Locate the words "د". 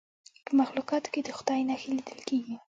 1.23-1.29